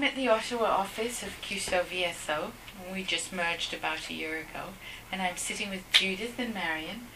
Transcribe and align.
I'm 0.00 0.04
at 0.04 0.16
the 0.16 0.28
Ottawa 0.28 0.64
office 0.64 1.22
of 1.22 1.38
CUSO 1.42 1.82
VSO. 1.82 2.52
We 2.90 3.02
just 3.02 3.34
merged 3.34 3.74
about 3.74 4.08
a 4.08 4.14
year 4.14 4.38
ago, 4.38 4.70
and 5.12 5.20
I'm 5.20 5.36
sitting 5.36 5.68
with 5.68 5.92
Judith 5.92 6.38
and 6.38 6.54
Marian 6.54 7.08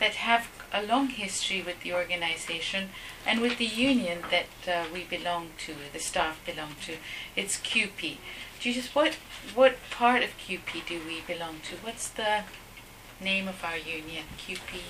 that 0.00 0.14
have 0.14 0.48
a 0.72 0.82
long 0.82 1.10
history 1.10 1.62
with 1.62 1.80
the 1.82 1.92
organization 1.94 2.88
and 3.24 3.40
with 3.40 3.58
the 3.58 3.66
union 3.66 4.18
that 4.32 4.48
uh, 4.66 4.86
we 4.92 5.04
belong 5.04 5.50
to, 5.58 5.76
the 5.92 6.00
staff 6.00 6.44
belong 6.44 6.74
to. 6.86 6.96
It's 7.36 7.56
CUPE. 7.56 8.18
Judith, 8.58 8.96
what 8.96 9.14
what 9.54 9.76
part 9.92 10.24
of 10.24 10.36
CUPE 10.36 10.84
do 10.88 11.00
we 11.06 11.20
belong 11.20 11.60
to? 11.70 11.76
What's 11.86 12.08
the 12.08 12.42
name 13.20 13.46
of 13.46 13.62
our 13.62 13.76
union? 13.76 14.24
CUPE? 14.38 14.82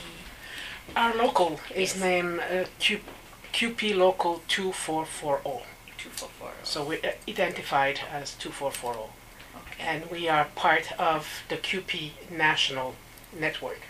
Our 0.96 1.14
local 1.14 1.60
is 1.74 2.00
named 2.00 2.40
uh, 2.40 2.64
Q, 2.78 3.00
CUPE 3.52 3.94
Local 3.94 4.40
2440. 4.48 5.73
Two 6.04 6.10
four 6.10 6.28
four. 6.38 6.50
So 6.62 6.84
we're 6.84 7.00
uh, 7.02 7.12
identified 7.28 8.00
as 8.12 8.34
2440. 8.34 9.10
Okay. 9.56 9.82
And 9.82 10.10
we 10.10 10.28
are 10.28 10.44
part 10.54 10.92
of 11.00 11.26
the 11.48 11.56
CUPE 11.56 12.12
National 12.30 12.94
Network. 13.32 13.80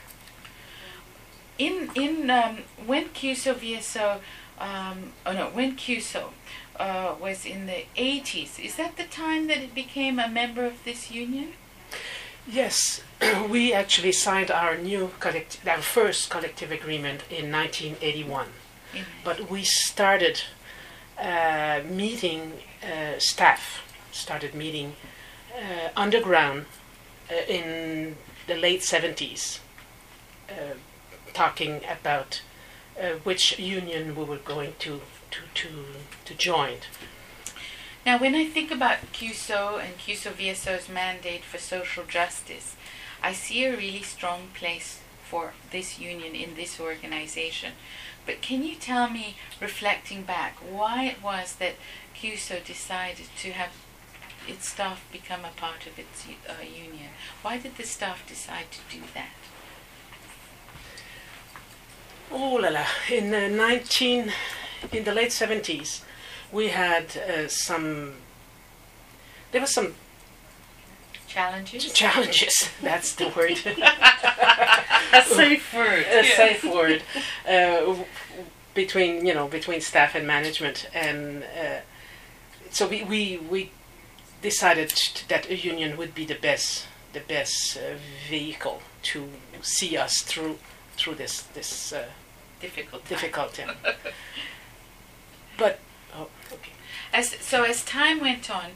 in 1.58 1.91
in 1.95 2.30
um, 2.30 2.58
when 2.86 3.08
CUSO 3.10 3.55
VSO, 3.55 4.20
um, 4.58 5.12
oh 5.27 5.32
no, 5.32 5.46
when 5.50 5.77
CUSO 5.77 6.30
uh, 6.77 7.14
was 7.20 7.45
in 7.46 7.66
the 7.66 7.86
80s, 7.96 8.58
is 8.58 8.77
that 8.77 8.96
the 8.96 9.05
time 9.05 9.46
that 9.48 9.58
it 9.58 9.74
became 9.74 10.19
a 10.19 10.28
member 10.28 10.64
of 10.64 10.84
this 10.84 11.10
union? 11.10 11.52
Yes, 12.46 13.02
we 13.48 13.72
actually 13.72 14.12
signed 14.12 14.50
our 14.50 14.77
new 14.77 15.10
collect- 15.20 15.66
our 15.66 15.83
first 15.83 16.30
collective 16.30 16.70
agreement 16.70 17.22
in 17.30 17.50
1981. 17.50 18.46
In, 18.94 19.05
But 19.24 19.50
we 19.50 19.64
started 19.64 20.42
meeting 21.88 22.52
uh, 22.82 23.18
staff, 23.18 23.82
started 24.12 24.55
meeting 24.55 24.95
uh, 25.55 25.88
underground 25.97 26.66
uh, 27.30 27.34
in 27.48 28.16
the 28.47 28.55
late 28.56 28.80
70s, 28.80 29.61
uh, 30.50 30.75
talking 31.33 31.80
about 31.91 32.42
uh, 33.00 33.11
which 33.25 33.58
union 33.58 34.14
we 34.14 34.25
were 34.25 34.38
going 34.38 34.75
to, 34.78 35.00
to, 35.30 35.41
to, 35.55 35.69
to 36.25 36.34
join. 36.34 36.78
Now, 38.05 38.19
when 38.19 38.34
I 38.34 38.44
think 38.44 38.70
about 38.70 38.98
CUSO 39.12 39.83
and 39.83 39.97
CUSO 39.97 40.33
VSO's 40.33 40.88
mandate 40.88 41.42
for 41.42 41.58
social 41.58 42.05
justice, 42.05 42.77
I 43.22 43.33
see 43.33 43.64
a 43.64 43.77
really 43.77 44.03
strong 44.03 44.48
place 44.53 45.00
for 45.25 45.55
this 45.70 45.98
union 45.98 46.34
in 46.34 46.55
this 46.55 46.78
organization. 46.78 47.72
But 48.27 48.41
can 48.41 48.62
you 48.62 48.75
tell 48.75 49.11
me, 49.11 49.36
reflecting 49.61 50.22
back, 50.22 50.56
why 50.58 51.05
it 51.05 51.22
was 51.22 51.56
that 51.56 51.75
CUSO 52.14 52.64
decided 52.64 53.27
to 53.42 53.53
have 53.53 53.70
its 54.48 54.69
staff 54.69 55.05
become 55.12 55.44
a 55.44 55.50
part 55.61 55.86
of 55.86 55.98
its 55.98 56.27
uh, 56.48 56.62
union? 56.62 57.11
Why 57.42 57.58
did 57.58 57.77
the 57.77 57.83
staff 57.84 58.27
decide 58.27 58.66
to 58.72 58.97
do 58.97 59.03
that? 59.14 59.31
Oh 62.33 62.55
la 62.55 62.69
la! 62.69 62.84
In 63.11 63.31
the 63.31 63.48
19, 63.48 64.33
in 64.92 65.05
the 65.05 65.12
late 65.12 65.31
70s, 65.31 66.00
we 66.50 66.69
had 66.69 67.16
uh, 67.16 67.48
some. 67.48 68.14
There 69.53 69.61
was 69.61 69.72
some 69.75 69.94
Challenges? 71.28 71.92
challenges. 71.92 72.70
That's 72.83 73.14
the 73.14 73.28
word. 73.28 73.59
a 75.30 75.34
safe 75.34 75.74
word. 75.74 76.06
a 76.06 76.24
safe 76.24 76.64
word 76.64 77.02
uh, 77.48 77.94
between 78.74 79.24
you 79.26 79.34
know 79.34 79.48
between 79.48 79.80
staff 79.80 80.14
and 80.14 80.26
management, 80.26 80.88
and 80.94 81.44
uh, 81.44 81.80
so 82.70 82.88
we, 82.88 83.02
we 83.04 83.38
we 83.38 83.70
decided 84.42 84.92
that 85.28 85.48
a 85.48 85.56
union 85.56 85.96
would 85.96 86.14
be 86.14 86.24
the 86.24 86.34
best 86.34 86.86
the 87.12 87.20
best 87.20 87.76
uh, 87.76 87.80
vehicle 88.28 88.82
to 89.02 89.28
see 89.62 89.97
us 89.97 90.22
through 90.22 90.58
through 90.97 91.14
this 91.14 91.42
this 91.54 91.92
uh, 91.92 92.04
Difficult. 92.60 93.04
time. 93.04 93.08
difficult 93.08 93.54
time. 93.54 93.76
but 95.58 95.78
oh, 96.16 96.28
okay. 96.53 96.72
As 97.12 97.30
so 97.30 97.62
as 97.62 97.84
time 97.84 98.20
went 98.20 98.50
on, 98.50 98.70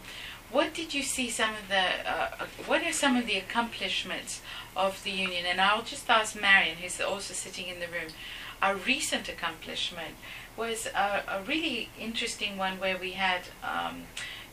what 0.50 0.74
did 0.74 0.94
you 0.94 1.02
see 1.02 1.28
some 1.30 1.50
of 1.50 1.68
the 1.68 2.10
uh, 2.10 2.30
uh, 2.40 2.46
what 2.66 2.82
are 2.82 2.92
some 2.92 3.16
of 3.16 3.26
the 3.26 3.36
accomplishments 3.36 4.40
of 4.76 5.02
the 5.04 5.10
union? 5.10 5.44
And 5.46 5.60
I'll 5.60 5.82
just 5.82 6.08
ask 6.08 6.40
Marian, 6.40 6.76
who's 6.76 7.00
also 7.00 7.34
sitting 7.34 7.66
in 7.68 7.80
the 7.80 7.86
room. 7.86 8.12
Our 8.60 8.74
recent 8.74 9.28
accomplishment 9.28 10.14
was 10.56 10.86
a, 10.86 11.22
a 11.28 11.42
really 11.46 11.90
interesting 11.98 12.56
one 12.58 12.80
where 12.80 12.98
we 12.98 13.12
had 13.12 13.42
um, 13.62 14.02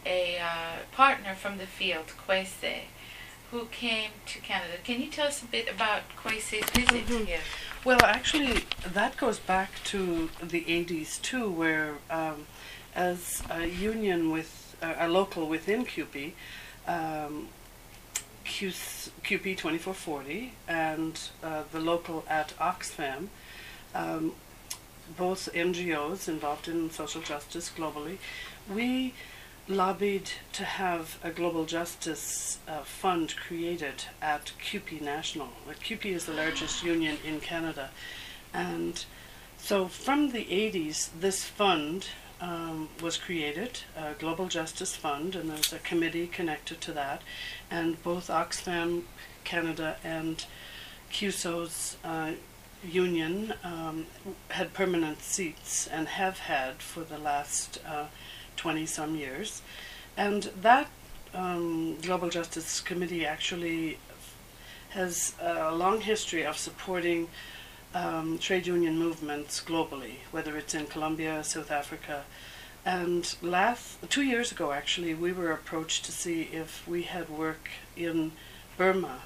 a 0.05 0.37
uh, 0.37 0.75
partner 0.91 1.33
from 1.33 1.57
the 1.57 1.65
field, 1.65 2.13
Kwese, 2.27 2.81
who 3.49 3.65
came 3.71 4.11
to 4.27 4.39
Canada. 4.39 4.73
Can 4.83 5.01
you 5.01 5.09
tell 5.09 5.27
us 5.27 5.41
a 5.41 5.45
bit 5.45 5.67
about 5.67 6.03
Kwese's 6.15 6.69
visit 6.69 7.07
Mhm. 7.07 7.25
here? 7.25 7.39
Well, 7.83 8.03
actually, 8.03 8.65
that 8.85 9.17
goes 9.17 9.39
back 9.39 9.69
to 9.85 10.29
the 10.41 10.63
80s 10.67 11.19
too, 11.21 11.49
where 11.49 11.95
um, 12.09 12.45
as 12.93 13.41
a 13.49 13.65
union 13.65 14.31
with 14.31 14.64
a 14.81 15.07
local 15.07 15.47
within 15.47 15.85
CUPE, 15.85 16.33
um, 16.87 17.49
QS, 18.45 19.09
CUPE 19.23 19.57
2440 19.57 20.53
and 20.67 21.19
uh, 21.43 21.63
the 21.71 21.79
local 21.79 22.23
at 22.29 22.53
Oxfam, 22.57 23.27
um, 23.93 24.33
both 25.17 25.49
NGOs 25.53 26.27
involved 26.27 26.67
in 26.67 26.89
social 26.89 27.21
justice 27.21 27.71
globally, 27.75 28.17
we 28.73 29.13
lobbied 29.67 30.29
to 30.53 30.63
have 30.63 31.17
a 31.23 31.31
global 31.31 31.65
justice 31.65 32.59
uh, 32.67 32.81
fund 32.81 33.35
created 33.35 34.05
at 34.21 34.51
CUPE 34.63 35.01
National. 35.01 35.49
CUPE 35.81 36.05
is 36.05 36.25
the 36.25 36.33
largest 36.33 36.83
union 36.83 37.17
in 37.25 37.39
Canada. 37.39 37.89
And 38.53 39.03
so 39.57 39.87
from 39.87 40.31
the 40.31 40.45
80s, 40.45 41.09
this 41.19 41.43
fund 41.43 42.07
um, 42.41 42.89
was 43.01 43.17
created, 43.17 43.79
a 43.95 44.13
Global 44.13 44.47
Justice 44.47 44.95
Fund, 44.95 45.35
and 45.35 45.49
there's 45.49 45.73
a 45.73 45.79
committee 45.79 46.27
connected 46.27 46.81
to 46.81 46.91
that. 46.93 47.21
And 47.71 48.01
both 48.03 48.27
Oxfam 48.27 49.03
Canada 49.43 49.97
and 50.03 50.45
CUSO's 51.11 51.97
uh, 52.03 52.31
union 52.83 53.53
um, 53.63 54.05
had 54.49 54.73
permanent 54.73 55.21
seats 55.21 55.87
and 55.87 56.07
have 56.07 56.39
had 56.39 56.81
for 56.81 57.01
the 57.01 57.17
last 57.17 57.79
uh, 57.87 58.07
20 58.57 58.85
some 58.85 59.15
years. 59.15 59.61
And 60.17 60.43
that 60.61 60.89
um, 61.33 61.97
Global 62.01 62.29
Justice 62.29 62.79
Committee 62.79 63.25
actually 63.25 63.97
has 64.89 65.35
a 65.41 65.75
long 65.75 66.01
history 66.01 66.45
of 66.45 66.57
supporting 66.57 67.27
um, 67.95 68.37
trade 68.37 68.67
union 68.67 68.99
movements 68.99 69.63
globally, 69.65 70.17
whether 70.31 70.57
it's 70.57 70.75
in 70.75 70.85
Colombia, 70.85 71.43
South 71.43 71.71
Africa. 71.71 72.25
And 72.85 73.35
last 73.41 73.97
two 74.09 74.21
years 74.21 74.51
ago, 74.51 74.71
actually, 74.73 75.15
we 75.15 75.31
were 75.31 75.51
approached 75.51 76.05
to 76.05 76.11
see 76.11 76.49
if 76.51 76.87
we 76.87 77.03
had 77.03 77.29
work 77.29 77.69
in 77.95 78.33
Burma. 78.77 79.21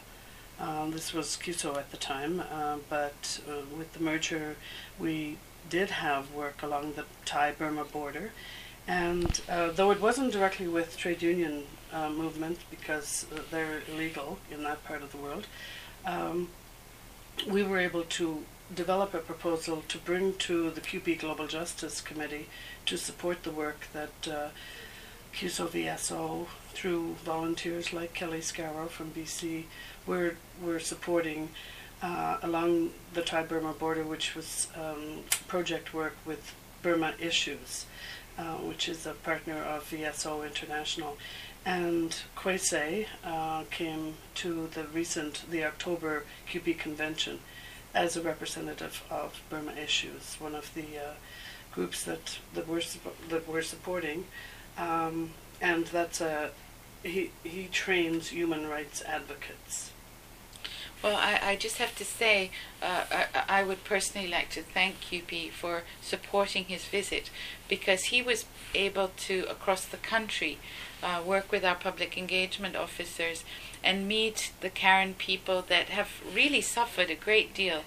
Um, 0.59 0.91
this 0.91 1.13
was 1.13 1.35
CUSO 1.35 1.77
at 1.77 1.89
the 1.91 1.97
time, 1.97 2.43
uh, 2.51 2.77
but 2.89 3.41
uh, 3.49 3.61
with 3.75 3.93
the 3.93 4.01
merger, 4.01 4.55
we 4.99 5.37
did 5.69 5.89
have 5.89 6.31
work 6.31 6.61
along 6.61 6.93
the 6.93 7.05
Thai 7.25 7.51
Burma 7.51 7.85
border. 7.85 8.31
And 8.87 9.41
uh, 9.49 9.71
though 9.71 9.91
it 9.91 9.99
wasn't 9.99 10.31
directly 10.31 10.67
with 10.67 10.95
trade 10.95 11.21
union 11.21 11.63
uh, 11.91 12.09
movement 12.09 12.59
because 12.69 13.25
uh, 13.33 13.39
they're 13.49 13.81
illegal 13.91 14.37
in 14.51 14.63
that 14.63 14.83
part 14.83 15.01
of 15.01 15.11
the 15.11 15.17
world, 15.17 15.47
um, 16.05 16.49
we 17.47 17.63
were 17.63 17.77
able 17.77 18.03
to 18.03 18.43
develop 18.73 19.13
a 19.13 19.19
proposal 19.19 19.83
to 19.87 19.97
bring 19.97 20.33
to 20.35 20.69
the 20.69 20.81
CUPE 20.81 21.19
Global 21.19 21.47
Justice 21.47 22.01
Committee 22.01 22.47
to 22.85 22.97
support 22.97 23.43
the 23.43 23.51
work 23.51 23.87
that 23.93 24.27
uh, 24.27 24.49
CUSO 25.33 25.67
VSO, 25.67 26.47
through 26.73 27.15
volunteers 27.23 27.93
like 27.93 28.13
Kelly 28.13 28.39
Scarrow 28.41 28.89
from 28.89 29.11
BC, 29.11 29.65
were, 30.05 30.35
were 30.61 30.79
supporting 30.79 31.49
uh, 32.01 32.37
along 32.41 32.91
the 33.13 33.21
Thai 33.21 33.43
Burma 33.43 33.73
border, 33.73 34.03
which 34.03 34.35
was 34.35 34.67
um, 34.75 35.23
project 35.47 35.93
work 35.93 36.15
with 36.25 36.53
Burma 36.81 37.13
Issues, 37.19 37.85
uh, 38.39 38.55
which 38.55 38.87
is 38.87 39.05
a 39.05 39.11
partner 39.13 39.57
of 39.57 39.83
VSO 39.91 40.45
International. 40.45 41.17
And 41.65 42.15
Kwese 42.37 43.05
uh, 43.25 43.63
came 43.69 44.13
to 44.35 44.67
the 44.67 44.85
recent, 44.85 45.43
the 45.51 45.65
October 45.65 46.23
CUPE 46.47 46.77
convention 46.77 47.39
as 47.93 48.15
a 48.15 48.21
representative 48.21 49.03
of 49.11 49.41
Burma 49.49 49.73
Issues, 49.73 50.37
one 50.39 50.55
of 50.55 50.73
the 50.73 50.97
uh, 50.97 51.13
groups 51.73 52.03
that, 52.05 52.39
that, 52.53 52.65
we're, 52.65 52.81
that 53.27 53.45
we're 53.45 53.61
supporting. 53.61 54.23
Um, 54.77 55.31
and 55.61 55.87
that's 55.87 56.21
a, 56.21 56.51
he, 57.03 57.31
he 57.43 57.67
trains 57.69 58.29
human 58.29 58.69
rights 58.69 59.03
advocates. 59.05 59.91
Well, 61.01 61.15
I, 61.15 61.39
I 61.41 61.55
just 61.55 61.77
have 61.77 61.95
to 61.95 62.03
say, 62.03 62.51
uh, 62.81 63.03
I, 63.09 63.61
I 63.61 63.63
would 63.63 63.85
personally 63.85 64.27
like 64.27 64.49
to 64.49 64.61
thank 64.61 64.99
CUPE 64.99 65.51
for 65.51 65.83
supporting 66.01 66.65
his 66.65 66.85
visit 66.85 67.29
because 67.69 68.05
he 68.05 68.21
was 68.21 68.45
able 68.75 69.11
to, 69.27 69.45
across 69.49 69.85
the 69.85 69.97
country, 69.97 70.57
uh, 71.01 71.21
work 71.25 71.51
with 71.51 71.63
our 71.63 71.75
public 71.75 72.17
engagement 72.17 72.75
officers 72.75 73.45
and 73.81 74.09
meet 74.09 74.51
the 74.59 74.69
Karen 74.69 75.13
people 75.13 75.63
that 75.69 75.87
have 75.89 76.09
really 76.35 76.61
suffered 76.61 77.09
a 77.09 77.15
great 77.15 77.53
deal 77.53 77.83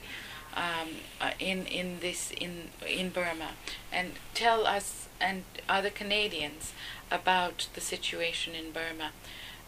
um, 0.55 0.89
uh, 1.21 1.31
in 1.39 1.67
in 1.67 2.01
this 2.01 2.31
in 2.31 2.69
in 2.87 3.09
Burma, 3.11 3.53
and 3.91 4.13
tell 4.35 4.67
us 4.67 5.09
and 5.21 5.45
other 5.69 5.91
Canadians 5.91 6.73
about 7.11 7.69
the 7.75 7.81
situation 7.81 8.55
in 8.55 8.73
Burma 8.73 9.13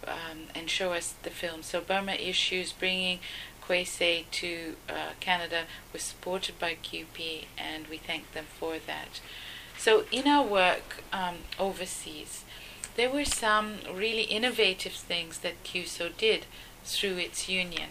um, 0.07 0.49
and 0.55 0.71
show 0.71 0.93
us 0.93 1.15
the 1.23 1.31
film. 1.31 1.63
So 1.63 1.81
Burma 1.81 2.13
Issues 2.13 2.73
bringing 2.73 3.21
Kwese 3.63 4.25
to 4.31 4.77
uh, 4.89 5.13
Canada 5.21 5.65
was 5.93 6.03
supported 6.03 6.59
by 6.59 6.75
CUPE, 6.75 7.47
and 7.57 7.87
we 7.87 7.97
thank 7.97 8.33
them 8.33 8.47
for 8.59 8.77
that. 8.87 9.21
So 9.79 10.05
in 10.13 10.27
our 10.27 10.47
work 10.47 11.03
um, 11.13 11.37
overseas, 11.59 12.45
there 12.97 13.11
were 13.11 13.25
some 13.25 13.79
really 13.93 14.23
innovative 14.23 14.93
things 14.93 15.39
that 15.39 15.65
CUSO 15.65 16.17
did 16.17 16.47
through 16.85 17.17
its 17.17 17.49
union. 17.49 17.91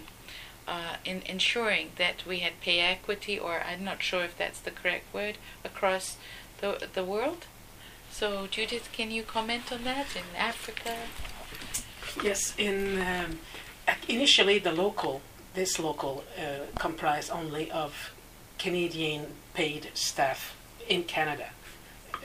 Uh, 0.66 0.96
in 1.04 1.22
ensuring 1.26 1.92
that 1.98 2.26
we 2.26 2.40
had 2.40 2.62
pay 2.62 2.80
equity, 2.80 3.38
or 3.38 3.60
I'm 3.60 3.84
not 3.84 4.02
sure 4.02 4.24
if 4.24 4.38
that's 4.38 4.62
the 4.62 4.72
correct 4.72 5.14
word, 5.14 5.38
across 5.66 6.16
the 6.62 6.88
the 6.94 7.04
world. 7.04 7.48
So, 8.10 8.48
Judith, 8.48 8.90
can 8.94 9.12
you 9.12 9.24
comment 9.24 9.74
on 9.74 9.84
that 9.84 10.16
in 10.16 10.24
Africa? 10.38 10.96
Yes, 12.22 12.54
in 12.58 13.02
um, 13.02 13.40
initially 14.08 14.60
the 14.60 14.72
local, 14.72 15.22
this 15.54 15.80
local 15.80 16.24
uh, 16.38 16.66
comprised 16.78 17.32
only 17.32 17.72
of 17.72 18.12
Canadian 18.58 19.28
paid 19.54 19.90
staff 19.94 20.56
in 20.88 21.04
Canada. 21.04 21.50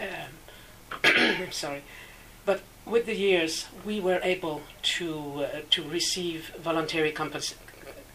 Um, 0.01 1.51
sorry, 1.51 1.83
but 2.45 2.63
with 2.85 3.07
the 3.07 3.15
years 3.15 3.67
we 3.85 4.01
were 4.01 4.21
able 4.23 4.63
to 4.83 5.45
uh, 5.45 5.61
to 5.71 5.83
receive 5.83 6.53
voluntary 6.61 7.13
compens- 7.13 7.55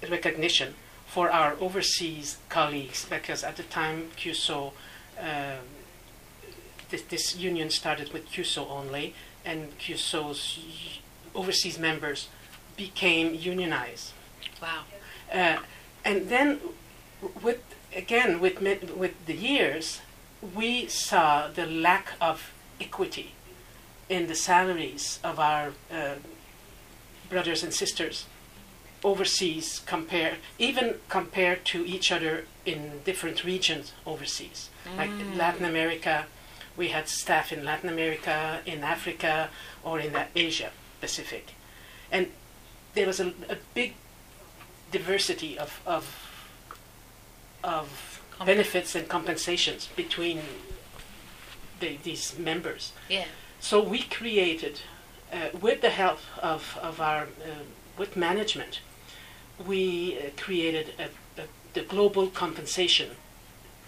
recognition 0.09 0.75
for 1.07 1.31
our 1.31 1.55
overseas 1.59 2.37
colleagues 2.49 3.05
because 3.05 3.43
at 3.43 3.57
the 3.57 3.63
time 3.63 4.09
CUSO. 4.17 4.73
Um, 5.19 5.83
this, 6.89 7.01
this 7.03 7.35
union 7.35 7.71
started 7.71 8.13
with 8.13 8.29
CUSO 8.29 8.69
only, 8.69 9.15
and 9.43 9.75
CUSO's 9.79 10.99
overseas 11.35 11.77
members 11.79 12.27
became 12.75 13.33
unionized. 13.33 14.11
Wow. 14.61 14.83
Uh, 15.31 15.57
and 16.05 16.29
then, 16.29 16.59
with 17.41 17.61
again 17.95 18.39
with 18.39 18.61
with 18.95 19.25
the 19.25 19.35
years, 19.35 20.01
we 20.55 20.87
saw 20.87 21.47
the 21.47 21.65
lack 21.65 22.13
of 22.19 22.51
equity 22.79 23.33
in 24.09 24.27
the 24.27 24.35
salaries 24.35 25.19
of 25.23 25.39
our 25.39 25.73
uh, 25.91 26.15
brothers 27.29 27.63
and 27.63 27.73
sisters 27.73 28.25
overseas 29.03 29.81
compared 29.85 30.37
even 30.57 30.95
compared 31.09 31.65
to 31.65 31.85
each 31.85 32.11
other 32.11 32.45
in 32.65 33.01
different 33.03 33.43
regions 33.43 33.93
overseas 34.05 34.69
mm. 34.85 34.97
like 34.97 35.09
latin 35.35 35.65
america 35.65 36.25
we 36.77 36.89
had 36.89 37.07
staff 37.07 37.51
in 37.51 37.65
latin 37.65 37.89
america 37.89 38.59
in 38.65 38.83
africa 38.83 39.49
or 39.83 39.99
in 39.99 40.13
asia 40.35 40.71
Pacific. 41.03 41.45
And 42.11 42.27
there 42.93 43.07
was 43.07 43.19
a, 43.19 43.27
a 43.49 43.57
big 43.73 43.91
diversity 44.91 45.57
of, 45.59 45.71
of, 45.85 46.03
of 47.63 48.21
benefits 48.45 48.95
and 48.95 49.05
compensations 49.09 49.89
between 49.95 50.39
the, 51.81 51.97
these 52.03 52.25
members. 52.37 52.93
Yeah. 53.09 53.25
So 53.59 53.75
we 53.83 53.99
created, 54.19 54.75
uh, 55.31 55.49
with 55.65 55.81
the 55.81 55.89
help 55.89 56.19
of, 56.41 56.61
of 56.81 57.01
our, 57.01 57.23
uh, 57.23 57.63
with 57.97 58.15
management, 58.15 58.79
we 59.67 60.17
uh, 60.17 60.29
created 60.45 60.87
a, 60.97 61.07
a, 61.41 61.45
the 61.73 61.81
global 61.81 62.27
compensation 62.27 63.09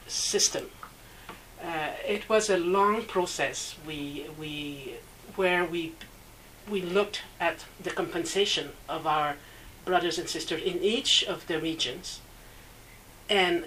system. 0.07 0.65
Uh, 1.63 1.91
it 2.06 2.27
was 2.27 2.50
a 2.50 2.57
long 2.57 3.03
process. 3.03 3.75
We, 3.88 4.25
we, 4.39 4.95
where 5.38 5.63
we 5.65 5.94
we 6.69 6.81
looked 6.81 7.21
at 7.39 7.65
the 7.81 7.91
compensation 7.91 8.71
of 8.89 9.06
our 9.06 9.35
brothers 9.83 10.17
and 10.17 10.27
sisters 10.27 10.62
in 10.62 10.81
each 10.81 11.23
of 11.23 11.45
the 11.47 11.59
regions, 11.59 12.21
and 13.29 13.65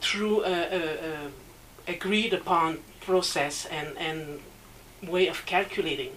through 0.00 0.44
a, 0.44 0.52
a, 0.52 0.78
a 0.78 1.92
agreed 1.92 2.32
upon 2.32 2.78
process 3.00 3.66
and, 3.66 3.96
and 3.96 4.40
way 5.02 5.28
of 5.28 5.46
calculating, 5.46 6.12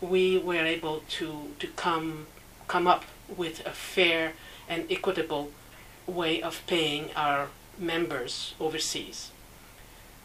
we 0.00 0.38
were 0.38 0.64
able 0.64 1.02
to, 1.08 1.48
to 1.58 1.66
come 1.68 2.26
come 2.68 2.86
up 2.86 3.04
with 3.36 3.66
a 3.66 3.70
fair 3.70 4.32
and 4.68 4.86
equitable 4.90 5.50
way 6.06 6.40
of 6.40 6.62
paying 6.68 7.10
our 7.16 7.48
members 7.76 8.54
overseas. 8.60 9.32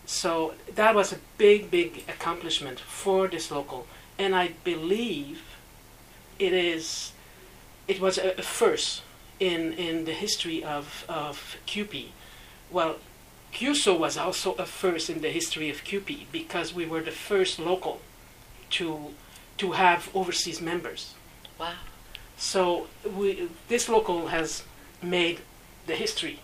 So 0.06 0.54
that 0.75 0.94
was 0.94 1.12
a 1.12 1.18
big, 1.39 1.72
big 1.72 2.04
accomplishment 2.07 2.80
for 2.80 3.27
this 3.27 3.50
local 3.50 3.88
and 4.18 4.36
I 4.36 4.54
believe 4.64 5.42
it 6.40 6.54
is 6.54 7.12
it 7.88 8.00
was 8.00 8.18
a, 8.18 8.38
a 8.38 8.42
first 8.42 9.02
in 9.40 9.74
in 9.74 10.06
the 10.06 10.14
history 10.14 10.64
of 10.64 11.06
of 11.08 11.58
CUPE. 11.66 12.12
Well, 12.72 12.98
CUSO 13.54 13.98
was 13.98 14.18
also 14.18 14.54
a 14.54 14.66
first 14.66 15.10
in 15.10 15.22
the 15.22 15.30
history 15.30 15.70
of 15.70 15.84
CUPE 15.84 16.28
because 16.32 16.74
we 16.74 16.86
were 16.86 17.02
the 17.02 17.12
first 17.12 17.60
local 17.60 18.00
to 18.72 19.14
to 19.58 19.72
have 19.74 20.10
overseas 20.14 20.62
members. 20.62 21.14
Wow. 21.60 21.74
So 22.38 22.88
we 23.18 23.50
this 23.68 23.88
local 23.88 24.28
has 24.28 24.64
made 25.02 25.40
the 25.88 25.96
history 25.96 26.40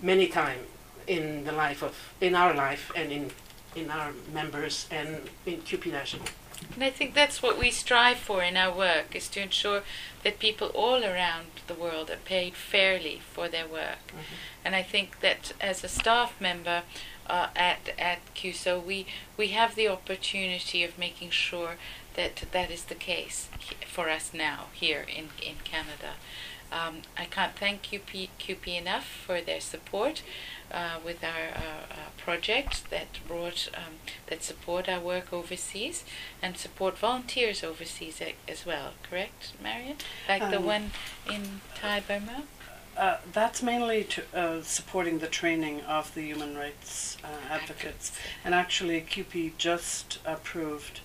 many 0.00 0.26
times 0.26 0.66
in 1.06 1.44
the 1.44 1.52
life 1.52 1.82
of 1.82 1.94
in 2.20 2.34
our 2.34 2.54
life 2.54 2.90
and 2.94 3.12
in 3.12 3.30
in 3.74 3.90
our 3.90 4.12
members 4.32 4.86
and 4.90 5.28
in 5.44 5.62
CUPE 5.62 5.86
National. 5.86 6.26
And 6.74 6.84
I 6.84 6.90
think 6.90 7.14
that's 7.14 7.42
what 7.42 7.58
we 7.58 7.70
strive 7.70 8.18
for 8.18 8.42
in 8.42 8.56
our 8.56 8.74
work, 8.76 9.14
is 9.14 9.28
to 9.28 9.40
ensure 9.40 9.82
that 10.22 10.38
people 10.38 10.68
all 10.68 11.04
around 11.04 11.46
the 11.66 11.74
world 11.74 12.10
are 12.10 12.16
paid 12.16 12.54
fairly 12.54 13.20
for 13.32 13.48
their 13.48 13.66
work. 13.66 14.08
Mm-hmm. 14.08 14.64
And 14.64 14.74
I 14.74 14.82
think 14.82 15.20
that 15.20 15.52
as 15.60 15.84
a 15.84 15.88
staff 15.88 16.40
member 16.40 16.82
uh, 17.28 17.48
at 17.56 17.90
at 17.98 18.20
CUSO, 18.34 18.84
we 18.84 19.06
we 19.36 19.48
have 19.48 19.74
the 19.74 19.88
opportunity 19.88 20.84
of 20.84 20.98
making 20.98 21.30
sure 21.30 21.76
that 22.14 22.44
that 22.52 22.70
is 22.70 22.84
the 22.84 22.94
case 22.94 23.48
for 23.86 24.08
us 24.08 24.32
now 24.32 24.66
here 24.72 25.04
in 25.08 25.28
in 25.42 25.56
Canada. 25.64 26.14
Um, 26.72 27.02
I 27.16 27.24
can't 27.24 27.56
thank 27.56 27.82
CUPE, 27.82 28.30
CUPE 28.38 28.68
enough 28.68 29.06
for 29.06 29.40
their 29.40 29.60
support 29.60 30.22
uh, 30.70 30.98
with 31.04 31.22
our 31.22 31.48
uh, 31.54 31.84
uh, 31.90 31.96
project 32.16 32.90
that 32.90 33.18
brought 33.26 33.68
um, 33.74 33.94
that 34.26 34.42
support 34.42 34.88
our 34.88 35.00
work 35.00 35.32
overseas 35.32 36.04
and 36.42 36.56
support 36.56 36.98
volunteers 36.98 37.62
overseas 37.62 38.20
as 38.48 38.66
well. 38.66 38.90
Correct, 39.08 39.52
Marian? 39.62 39.96
Like 40.28 40.42
um, 40.42 40.50
the 40.50 40.60
one 40.60 40.90
in 41.32 41.60
Thai 41.74 42.00
Burma. 42.00 42.42
Uh, 42.96 43.18
that's 43.30 43.62
mainly 43.62 44.04
to, 44.04 44.22
uh, 44.34 44.62
supporting 44.62 45.18
the 45.18 45.26
training 45.26 45.82
of 45.82 46.14
the 46.14 46.22
human 46.22 46.56
rights 46.56 47.18
uh, 47.22 47.52
advocates. 47.52 48.10
And 48.42 48.54
actually, 48.54 49.00
CUPE 49.02 49.58
just 49.58 50.18
approved, 50.24 51.00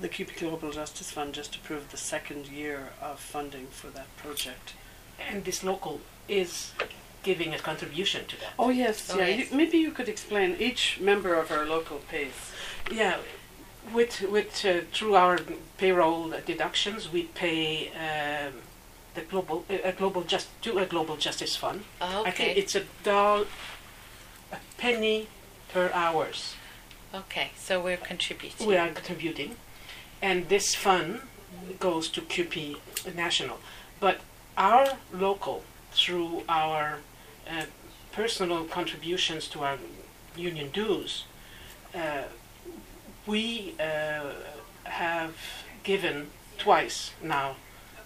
the 0.00 0.08
CUPE 0.08 0.36
Global 0.36 0.72
Justice 0.72 1.12
Fund 1.12 1.34
just 1.34 1.54
approved 1.54 1.92
the 1.92 1.96
second 1.96 2.48
year 2.48 2.88
of 3.00 3.20
funding 3.20 3.68
for 3.68 3.86
that 3.88 4.14
project. 4.16 4.74
And 5.30 5.44
this 5.44 5.62
local 5.62 6.00
is 6.28 6.72
giving 7.22 7.52
a 7.54 7.58
contribution 7.58 8.24
to 8.26 8.36
that. 8.40 8.52
Oh 8.58 8.70
yes, 8.70 9.10
oh, 9.12 9.18
yeah. 9.18 9.26
Yes. 9.26 9.50
You, 9.50 9.56
maybe 9.56 9.78
you 9.78 9.90
could 9.90 10.08
explain 10.08 10.56
each 10.58 11.00
member 11.00 11.34
of 11.34 11.50
our 11.50 11.66
local 11.66 11.98
pays. 11.98 12.36
Yeah, 12.90 13.16
with 13.92 14.22
with 14.22 14.64
uh, 14.64 14.80
through 14.92 15.16
our 15.16 15.38
payroll 15.78 16.30
deductions, 16.46 17.12
we 17.12 17.22
pay 17.24 17.88
um, 17.88 18.54
the 19.14 19.22
global 19.22 19.64
uh, 19.68 19.90
a 19.90 19.92
global 19.92 20.22
just 20.22 20.48
to 20.62 20.78
a 20.78 20.86
global 20.86 21.16
justice 21.16 21.56
fund. 21.56 21.84
Oh, 22.00 22.20
okay. 22.20 22.28
I 22.28 22.32
think 22.32 22.58
it's 22.58 22.74
a 22.76 22.82
dollar, 23.02 23.46
a 24.52 24.58
penny 24.78 25.28
per 25.72 25.90
hours. 25.92 26.54
Okay, 27.14 27.50
so 27.56 27.80
we're 27.80 27.96
contributing. 28.12 28.66
We 28.66 28.76
are 28.76 28.88
contributing, 28.88 29.56
and 30.22 30.48
this 30.48 30.74
fund 30.74 31.20
goes 31.80 32.08
to 32.10 32.20
CUPE 32.20 32.76
National, 33.14 33.58
but 33.98 34.20
our 34.56 34.86
local 35.12 35.62
through 35.92 36.42
our 36.48 36.98
uh, 37.50 37.64
personal 38.12 38.64
contributions 38.64 39.48
to 39.48 39.60
our 39.62 39.78
union 40.36 40.70
dues, 40.70 41.24
uh, 41.94 42.24
we 43.26 43.74
uh, 43.80 44.32
have 44.84 45.34
given 45.82 46.28
twice 46.58 47.12
now 47.22 47.56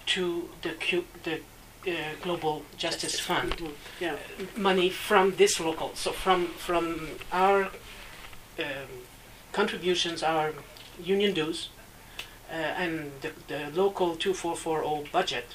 to 0.06 0.48
the, 0.62 0.70
Q, 0.70 1.04
the 1.22 1.40
uh, 1.86 1.92
Global 2.22 2.62
Justice 2.76 3.20
Fund. 3.20 3.54
Yeah. 4.00 4.16
money 4.56 4.90
from 4.90 5.36
this 5.36 5.60
local, 5.60 5.94
so 5.94 6.12
from 6.12 6.48
from 6.48 7.08
our 7.32 7.70
um, 8.58 8.90
contributions, 9.52 10.22
our 10.22 10.52
union 11.02 11.32
dues, 11.34 11.70
uh, 12.50 12.54
and 12.54 13.12
the, 13.20 13.30
the 13.48 13.70
local 13.74 14.16
2440 14.16 15.10
budget 15.12 15.46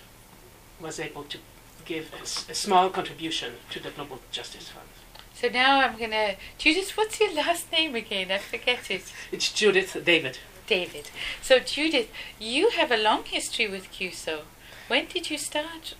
was 0.81 0.99
able 0.99 1.23
to 1.23 1.37
give 1.85 2.11
a, 2.13 2.21
s- 2.21 2.45
a 2.49 2.53
small 2.55 2.89
contribution 2.89 3.53
to 3.71 3.79
the 3.79 3.89
Global 3.91 4.19
Justice 4.31 4.69
Fund. 4.69 4.87
So 5.33 5.49
now 5.49 5.81
I'm 5.81 5.97
gonna 5.97 6.35
Judith. 6.57 6.91
What's 6.97 7.19
your 7.19 7.33
last 7.33 7.71
name 7.71 7.93
again? 7.95 8.31
I 8.31 8.37
forget 8.37 8.89
it. 8.89 9.11
It's 9.31 9.51
Judith 9.51 9.97
David. 10.05 10.37
David. 10.67 11.09
So 11.41 11.59
Judith, 11.59 12.09
you 12.39 12.69
have 12.71 12.91
a 12.91 12.97
long 12.97 13.23
history 13.25 13.67
with 13.67 13.91
CUSO. 13.91 14.41
When 14.87 15.05
did 15.07 15.29
you 15.29 15.37
start 15.37 15.95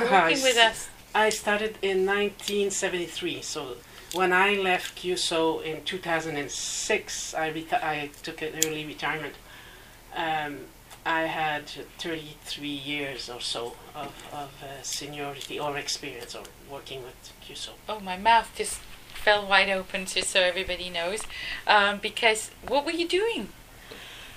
working 0.00 0.42
with 0.42 0.56
us? 0.68 0.88
I 1.14 1.30
started 1.30 1.78
in 1.82 2.04
1973, 2.06 3.42
so 3.42 3.76
when 4.14 4.32
I 4.32 4.54
left 4.54 4.96
CUSO 5.02 5.62
in 5.64 5.82
2006, 5.84 7.34
I, 7.34 7.50
reti- 7.52 7.82
I 7.82 8.10
took 8.22 8.42
an 8.42 8.52
early 8.64 8.84
retirement. 8.86 9.34
Um, 10.14 10.58
I 11.06 11.22
had 11.22 11.68
33 11.98 12.68
years 12.68 13.30
or 13.30 13.40
so 13.40 13.76
of, 13.94 14.12
of 14.32 14.50
uh, 14.60 14.82
seniority 14.82 15.58
or 15.60 15.78
experience 15.78 16.34
or 16.34 16.42
working 16.68 17.04
with 17.04 17.14
CUSO. 17.46 17.70
Oh, 17.88 18.00
my 18.00 18.16
mouth 18.16 18.50
just 18.56 18.80
fell 19.14 19.46
wide 19.46 19.70
open, 19.70 20.06
just 20.06 20.30
so 20.30 20.40
everybody 20.40 20.90
knows. 20.90 21.22
Um, 21.66 21.98
because 21.98 22.50
what 22.66 22.84
were 22.84 22.90
you 22.90 23.06
doing 23.06 23.50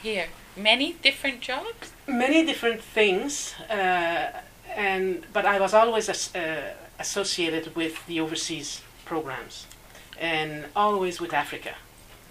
here? 0.03 0.27
Many 0.55 0.93
different 0.93 1.41
jobs. 1.41 1.91
Many 2.07 2.45
different 2.45 2.81
things, 2.81 3.55
uh, 3.69 4.31
and 4.75 5.25
but 5.33 5.45
I 5.45 5.59
was 5.59 5.73
always 5.73 6.07
as, 6.07 6.35
uh, 6.35 6.73
associated 6.99 7.75
with 7.75 8.05
the 8.05 8.19
overseas 8.19 8.81
programs, 9.05 9.65
and 10.19 10.65
always 10.75 11.19
with 11.19 11.33
Africa. 11.33 11.73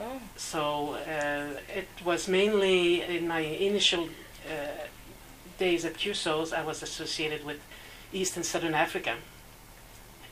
Oh, 0.01 0.21
So 0.37 0.95
uh, 0.95 1.59
it 1.75 1.89
was 2.05 2.29
mainly 2.29 3.03
in 3.03 3.27
my 3.27 3.41
initial 3.41 4.09
days 5.59 5.85
at 5.85 5.95
CUSOs, 5.95 6.53
I 6.53 6.65
was 6.65 6.83
associated 6.83 7.45
with 7.45 7.61
East 8.13 8.37
and 8.37 8.45
Southern 8.45 8.75
Africa. 8.75 9.17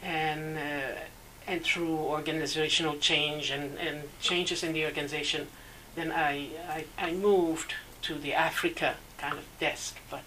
And, 0.02 0.56
uh, 0.56 1.00
and 1.46 1.62
through 1.62 1.96
organizational 1.96 2.96
change 2.96 3.50
and, 3.50 3.78
and 3.78 4.02
changes 4.20 4.62
in 4.62 4.72
the 4.72 4.84
organization, 4.84 5.48
then 5.94 6.12
I, 6.12 6.48
I, 6.68 6.84
I 6.98 7.12
moved 7.12 7.74
to 8.02 8.14
the 8.14 8.34
Africa 8.34 8.94
kind 9.18 9.34
of 9.34 9.44
desk. 9.58 9.96
But 10.10 10.24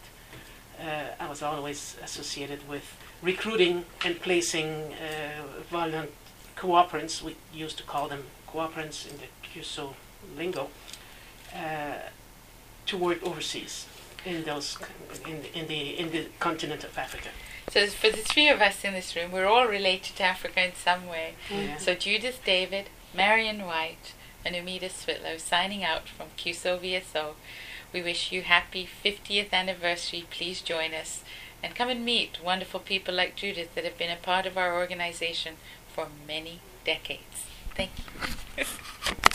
uh, 0.79 1.23
I 1.23 1.29
was 1.29 1.41
always 1.41 1.95
associated 2.03 2.67
with 2.67 2.95
recruiting 3.21 3.85
and 4.03 4.19
placing 4.21 4.93
uh, 4.93 5.61
violent 5.69 6.11
cooperants, 6.55 7.23
we 7.23 7.35
used 7.53 7.77
to 7.77 7.83
call 7.83 8.07
them 8.09 8.23
cooperants 8.47 9.05
in 9.05 9.17
the 9.17 9.27
CUSO 9.47 9.93
lingo, 10.37 10.69
uh, 11.55 11.93
to 12.89 12.97
work 12.97 13.21
overseas 13.23 13.85
in 14.25 14.43
those 14.43 14.77
in, 15.25 15.43
in 15.53 15.67
the 15.67 15.99
in 15.99 16.11
the 16.11 16.25
continent 16.39 16.83
of 16.83 16.97
Africa. 16.97 17.29
so 17.69 17.87
for 17.87 18.09
the 18.09 18.23
three 18.31 18.49
of 18.49 18.61
us 18.61 18.83
in 18.83 18.93
this 18.93 19.15
room, 19.15 19.31
we're 19.31 19.45
all 19.45 19.67
related 19.67 20.15
to 20.17 20.23
Africa 20.23 20.65
in 20.65 20.73
some 20.75 21.07
way. 21.07 21.35
Yeah. 21.49 21.77
So 21.77 21.93
Judith 21.93 22.41
David, 22.43 22.89
Marian 23.15 23.65
White, 23.65 24.13
and 24.43 24.55
Umida 24.55 24.89
Switlow 24.89 25.37
signing 25.37 25.83
out 25.83 26.09
from 26.09 26.27
CUSO 26.37 26.79
VSO. 26.79 27.35
We 27.93 28.01
wish 28.01 28.31
you 28.31 28.41
happy 28.41 28.87
50th 29.05 29.51
anniversary. 29.51 30.25
Please 30.29 30.61
join 30.61 30.93
us 30.93 31.23
and 31.61 31.75
come 31.75 31.89
and 31.89 32.05
meet 32.05 32.43
wonderful 32.43 32.79
people 32.79 33.13
like 33.13 33.35
Judith 33.35 33.73
that 33.75 33.83
have 33.83 33.97
been 33.97 34.11
a 34.11 34.15
part 34.15 34.45
of 34.45 34.57
our 34.57 34.75
organization 34.75 35.55
for 35.93 36.07
many 36.27 36.61
decades. 36.85 37.45
Thank 37.75 37.91
you. 38.57 38.65